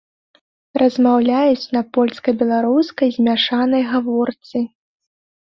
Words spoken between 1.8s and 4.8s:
польска-беларускай змяшанай гаворцы.